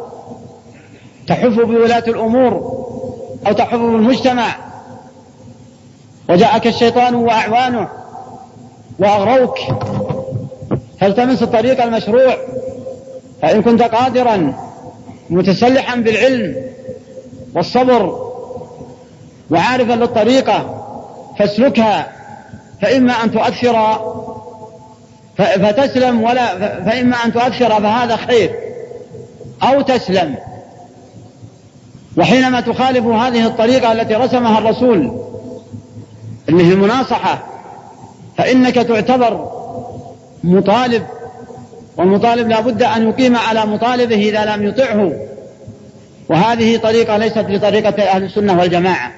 [1.28, 2.54] تحف بولاة الأمور
[3.48, 4.56] أو تحف بالمجتمع
[6.30, 7.88] وجاءك الشيطان وأعوانه
[9.00, 9.60] وأغروك
[11.00, 12.38] فالتمس الطريق المشروع؟
[13.42, 14.54] فإن كنت قادرا
[15.30, 16.56] متسلحا بالعلم
[17.56, 18.28] والصبر
[19.52, 20.84] وعارفا للطريقة
[21.40, 22.08] فاسلكها
[22.82, 23.76] فإما أن تؤثر
[25.38, 28.56] فتسلم ولا فإما أن تؤثر فهذا خير.
[29.64, 30.36] أو تسلم.
[32.18, 35.22] وحينما تخالف هذه الطريقة التي رسمها الرسول
[36.50, 37.44] اللي هي المناصحة
[38.38, 39.52] فإنك تعتبر
[40.44, 41.04] مطالب
[41.98, 45.14] والمطالب لا بد أن يقيم على مطالبه إذا لم يطعه.
[46.30, 49.12] وهذه طريقة ليست بطريقة أهل السنة والجماعة.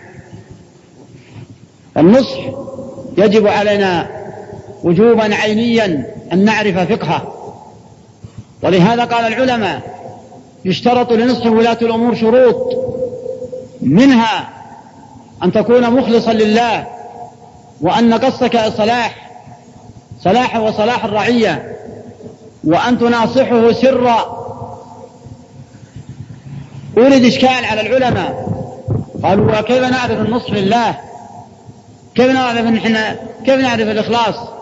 [1.98, 2.40] النصح
[3.18, 4.19] يجب علينا
[4.84, 7.34] وجوبا عينيا أن نعرف فقهه.
[8.64, 9.82] ولهذا قال العلماء
[10.66, 12.74] يشترط لنصح ولاة الأمور شروط
[13.82, 14.50] منها
[15.44, 16.88] أن تكون مخلصا لله
[17.82, 19.30] وأن قصدك إصلاح
[20.24, 21.76] صلاح وصلاح الرعية
[22.64, 24.40] وأن تناصحه سرا.
[26.98, 28.50] أورد إشكال على العلماء.
[29.24, 30.98] قالوا وكيف نعرف النصح لله؟
[32.16, 33.16] كيف نعرف إن إحنا
[33.46, 34.59] كيف نعرف الإخلاص؟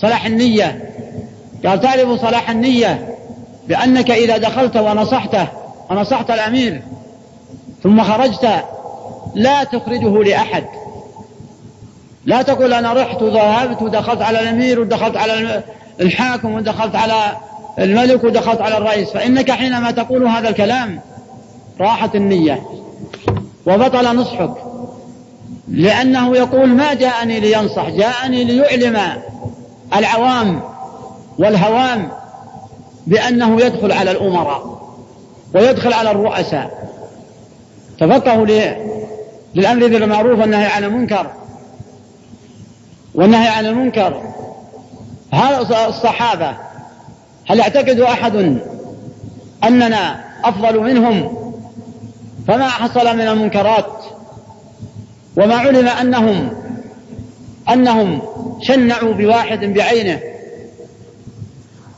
[0.00, 0.90] صلاح النية.
[1.66, 3.14] قال تعرف صلاح النية
[3.68, 5.48] بأنك إذا دخلت ونصحته
[5.90, 6.82] ونصحت الأمير
[7.82, 8.48] ثم خرجت
[9.34, 10.64] لا تخرجه لأحد.
[12.24, 15.62] لا تقول أنا رحت وذهبت ودخلت على الأمير ودخلت على
[16.00, 17.36] الحاكم ودخلت على
[17.78, 19.10] الملك ودخلت على الرئيس.
[19.10, 21.00] فإنك حينما تقول هذا الكلام
[21.80, 22.62] راحت النية
[23.66, 24.54] وبطل نصحك.
[25.68, 28.98] لأنه يقول ما جاءني لينصح جاءني ليعلم
[29.96, 30.60] العوام
[31.38, 32.08] والهوام
[33.06, 34.78] بأنه يدخل على الأمراء
[35.54, 36.88] ويدخل على الرؤساء.
[38.00, 38.46] تفقهوا
[39.54, 41.30] للأمر بالمعروف والنهي عن المنكر.
[43.14, 44.22] والنهي عن المنكر.
[45.32, 46.56] هذا الصحابة
[47.46, 48.58] هل يعتقد أحد
[49.64, 51.38] أننا أفضل منهم؟
[52.48, 53.92] فما حصل من المنكرات.
[55.36, 56.50] وما علم أنهم
[57.72, 58.22] أنهم
[58.60, 60.20] شنعوا بواحد بعينه.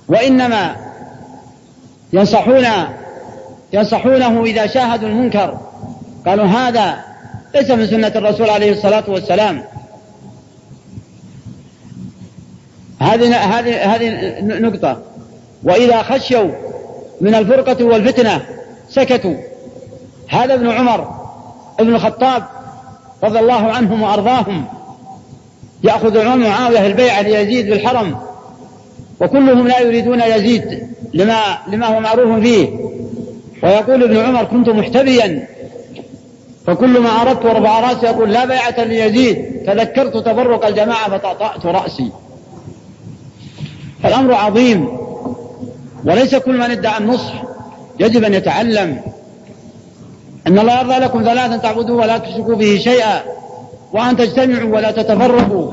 [0.09, 0.77] وإنما
[2.13, 2.67] ينصحون
[3.73, 5.59] ينصحونه إذا شاهدوا المنكر.
[6.27, 7.05] قالوا هذا
[7.55, 9.65] ليس من سنة الرسول عليه الصلاة والسلام.
[13.01, 15.03] هذه هذه هذه نقطة.
[15.63, 16.51] وإذا خشوا
[17.21, 18.43] من الفرقة والفتنة
[18.89, 19.35] سكتوا.
[20.29, 21.21] هذا ابن عمر
[21.81, 22.45] ابن الخطاب
[23.25, 24.80] رضي الله عنهم وأرضاهم.
[25.85, 28.19] يأخذ العمر معاوية البيعة ليزيد بالحرم.
[29.21, 32.69] وكلهم لا يريدون يزيد لما لما هو معروف فيه.
[33.63, 35.49] ويقول ابن عمر كنت محتبيا.
[36.67, 39.63] فكل ما أردت ورفع رأسي يقول لا بيعة ليزيد.
[39.67, 42.11] تذكرت تفرق الجماعة فطأطأت رأسي.
[44.03, 44.89] فالأمر عظيم.
[46.05, 47.43] وليس كل من ادعى النصح
[48.01, 49.01] يجب أن يتعلم.
[50.47, 53.23] أن الله يرضى لكم ثلاثا تعبدوا ولا تشركوا به شيئا.
[53.93, 55.73] وأن تجتمعوا ولا تتفرقوا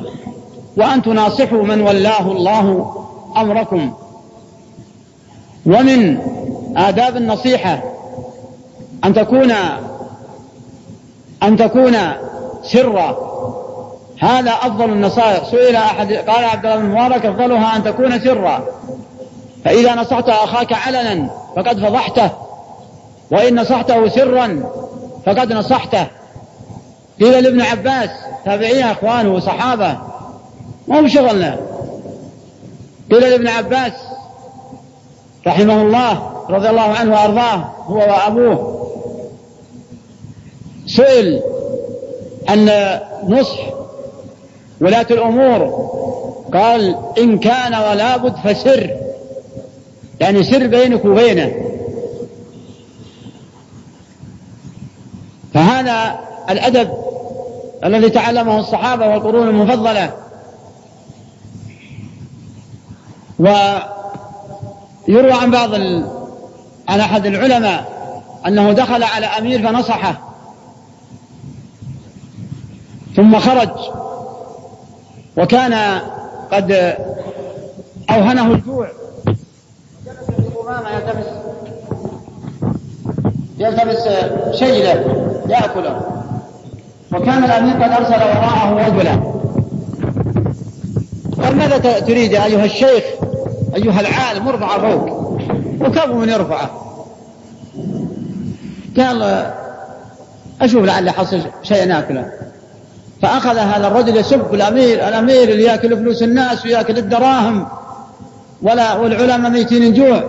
[0.78, 2.96] وأن تناصحوا من ولاه الله
[3.38, 3.94] أمركم.
[5.66, 6.18] ومن
[6.78, 7.84] آداب النصيحة
[9.06, 9.52] أن تكون
[11.44, 11.98] أن تكون
[12.64, 13.28] سرا.
[14.20, 15.52] هذا أفضل النصائح.
[15.52, 18.64] سئل أحد قال عبد الله بن مبارك أفضلها أن تكون سرا.
[19.66, 22.30] فإذا نصحت أخاك علنا فقد فضحته
[23.32, 24.64] وإن نصحته سرا
[25.26, 26.08] فقد نصحته.
[27.22, 28.10] قيل لابن عباس
[28.46, 29.98] تابعين أخوانه وصحابة
[30.88, 31.60] ما هو شغلنا
[33.12, 33.94] قيل لابن عباس
[35.48, 37.56] رحمه الله رضي الله عنه وأرضاه
[37.86, 38.88] هو وأبوه.
[40.88, 41.42] سئل
[42.50, 42.70] أن
[43.28, 43.60] نصح
[44.82, 45.88] ولاة الأمور.
[46.54, 48.98] قال إن كان ولا بد فسر.
[50.20, 51.52] يعني سر بينك وبينه.
[55.54, 56.20] فهذا
[56.50, 56.90] الأدب
[57.84, 60.12] الذي تعلمه الصحابة والقرون المفضلة.
[63.40, 66.08] ويروى عن بعض ال...
[66.90, 67.86] عن أحد العلماء
[68.48, 70.18] أنه دخل على أمير فنصحه.
[73.16, 73.70] ثم خرج.
[75.38, 76.02] وكان
[76.52, 76.72] قد
[78.10, 78.88] أوهنه الجوع.
[80.94, 81.26] يلتمس
[83.58, 84.08] يلتمس
[84.60, 86.17] شيله يأكله.
[87.18, 89.20] وكان الأمير قد أرسل وراءه رجلا.
[91.44, 93.04] قال ماذا تريد أيها الشيخ؟
[93.76, 95.38] أيها العالم ارفع فوق.
[95.82, 96.70] وكيف من يرفعه.
[98.98, 99.46] قال
[100.62, 102.32] أشوف لعلي حصل شيء ناكله
[103.22, 107.68] فأخذ هذا الرجل يسب الأمير الأمير اللي يأكل فلوس الناس ويأكل الدراهم.
[108.62, 110.24] ولا والعلماء ميتين الجوع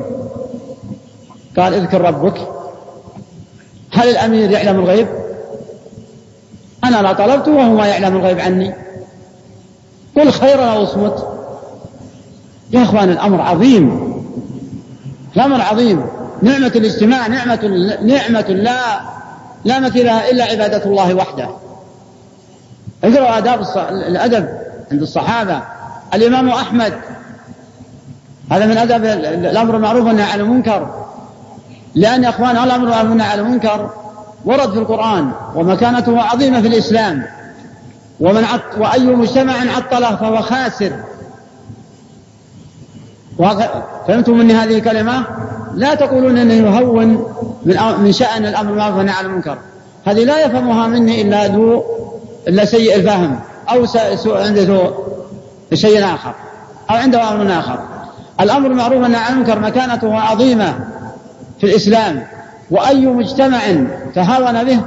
[1.56, 2.34] قال اذكر ربك.
[3.92, 5.08] هل الأمير يعلم الغيب؟
[6.84, 8.74] أنا لا طلبت وهو ما يعلم الغيب عني.
[10.16, 11.26] قل خيرا أو اصمت
[12.70, 14.14] يا أخوان الأمر عظيم.
[15.36, 16.06] الأمر عظيم.
[16.42, 17.66] نعمة الاجتماع نعمة
[18.02, 19.00] نعمة لا
[19.64, 21.48] لا مثل لها إلا عبادة الله وحده.
[23.04, 23.60] اقرأوا آداب
[23.90, 24.48] الأدب
[24.92, 25.62] عند الصحابة.
[26.14, 26.92] الإمام أحمد.
[28.50, 29.04] هذا من أدب
[29.44, 31.04] الأمر المعروف والنهي عن المنكر.
[31.94, 33.90] لأن يا أخوان الأمر والنهي عن المنكر.
[34.48, 37.26] ورد في القرآن ومكانته عظيمة في الإسلام.
[38.20, 40.92] ومن عط وأي مجتمع عطله فهو خاسر.
[44.08, 45.24] فهمتم مني هذه الكلمة؟
[45.74, 47.06] لا تقولون أنه يهون
[47.64, 49.58] من من شأن الأمر بالمعروف والنهي عن المنكر.
[50.04, 51.84] هذه لا يفهمها مني إلا ذو
[52.48, 53.86] إلا سيء الفهم أو
[54.16, 54.90] سوء عنده
[55.74, 56.34] شيء آخر
[56.90, 57.78] أو عنده أمر آخر.
[58.40, 60.74] الأمر بالمعروف والنهي عن المنكر مكانته عظيمة
[61.60, 62.26] في الإسلام.
[62.70, 63.60] وأي مجتمع
[64.14, 64.80] تهاون به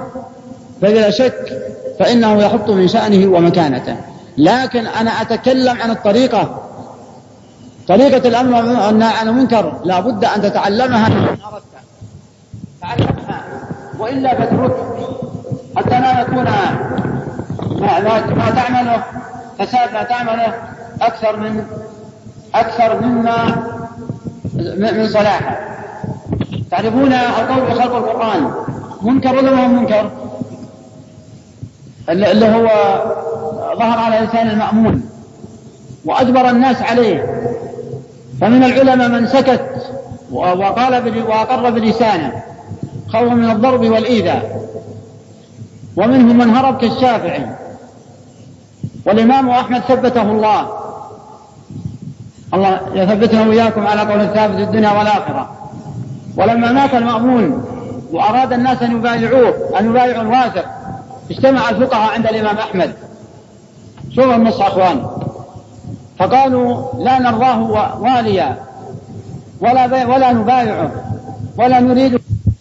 [0.81, 1.63] فبلا شك
[1.99, 3.95] فإنه يحط من شأنه ومكانته.
[4.37, 6.61] لكن أنا أتكلم عن الطريقة.
[7.87, 11.63] طريقة الأمر والنهي عن المنكر لا بد أن تتعلمها إن أردت
[12.81, 13.43] تعلمها
[13.99, 14.75] وإلا فاترك
[15.75, 17.99] حتى لا يكون ما,
[18.35, 19.03] ما تعمله
[19.59, 20.53] فساد ما تعمله
[21.01, 21.63] أكثر من
[22.55, 23.55] أكثر مما
[24.77, 25.70] من صلاحه.
[26.71, 28.51] تعرفون القول بخلق القرآن؟
[29.01, 30.11] منكر ولا ما هو منكر؟
[32.09, 32.67] اللي هو
[33.79, 35.09] ظهر على لسان المأمون
[36.05, 37.47] وأجبر الناس عليه.
[38.41, 39.91] فمن العلماء من سكت
[40.31, 42.43] وقال وأقر بلسانه.
[43.09, 44.61] خوفا من الضرب والإيذاء.
[45.97, 47.45] ومنهم من هرب كالشافعي.
[49.05, 50.67] والإمام أحمد ثبته الله.
[52.53, 55.60] الله يثبتنا وإياكم على قول الثابت الدنيا والآخرة.
[56.37, 57.65] ولما مات المأمون
[58.11, 60.65] وأراد الناس أن يبايعوه أن يبايعوا الواثق
[61.31, 62.93] اجتمع الفقهاء عند الإمام أحمد.
[64.15, 65.07] شوفوا النص أخوان؟
[66.19, 67.61] فقالوا لا نرضاه
[68.01, 68.57] واليا
[69.61, 70.91] ولا ولا نبايعه
[71.57, 72.21] ولا نريد